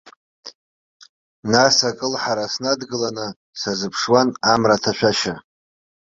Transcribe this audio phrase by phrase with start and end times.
[1.51, 3.27] Нас акылҳара снадгыланы
[3.59, 5.35] сазыԥшуан амра аҭашәашьа.